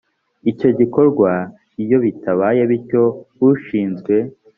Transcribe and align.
icyo 0.51 0.69
gikorwa 0.79 1.31
iyo 1.83 1.97
bitabaye 2.05 2.61
bityo 2.71 3.03
ushinzwe 3.47 4.15